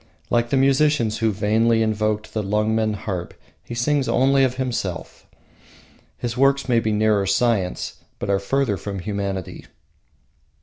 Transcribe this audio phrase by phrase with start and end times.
[0.31, 5.27] Like the musicians who vainly invoked the Lungmen harp, he sings only of himself.
[6.17, 9.67] His works may be nearer science, but are further from humanity.